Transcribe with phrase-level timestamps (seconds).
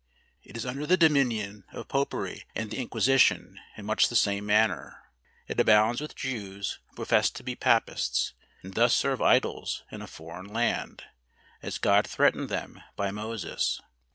[0.41, 4.99] It is under the dominion of popery and the Inquisition, in much the same manner.
[5.47, 8.33] It abounds with Jews, who profess to be papists;
[8.63, 11.03] and thus serve idols in a foreign land,
[11.61, 13.79] as God threatened them by Moses.